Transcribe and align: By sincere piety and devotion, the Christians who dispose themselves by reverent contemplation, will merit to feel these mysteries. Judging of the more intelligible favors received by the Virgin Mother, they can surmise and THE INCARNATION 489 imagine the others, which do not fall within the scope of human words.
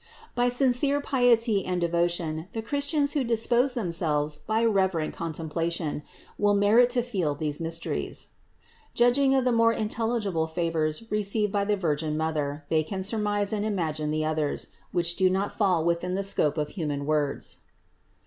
By 0.33 0.49
sincere 0.49 0.99
piety 0.99 1.63
and 1.63 1.79
devotion, 1.79 2.47
the 2.53 2.63
Christians 2.63 3.11
who 3.13 3.23
dispose 3.23 3.75
themselves 3.75 4.35
by 4.35 4.65
reverent 4.65 5.13
contemplation, 5.13 6.01
will 6.39 6.55
merit 6.55 6.89
to 6.89 7.03
feel 7.03 7.35
these 7.35 7.59
mysteries. 7.59 8.29
Judging 8.95 9.35
of 9.35 9.45
the 9.45 9.51
more 9.51 9.71
intelligible 9.73 10.47
favors 10.47 11.03
received 11.11 11.51
by 11.51 11.65
the 11.65 11.77
Virgin 11.77 12.17
Mother, 12.17 12.65
they 12.69 12.81
can 12.81 13.03
surmise 13.03 13.53
and 13.53 13.61
THE 13.63 13.67
INCARNATION 13.67 14.09
489 14.09 14.09
imagine 14.09 14.09
the 14.49 14.51
others, 14.51 14.67
which 14.91 15.15
do 15.17 15.29
not 15.29 15.55
fall 15.55 15.85
within 15.85 16.15
the 16.15 16.23
scope 16.23 16.57
of 16.57 16.69
human 16.69 17.05
words. 17.05 17.57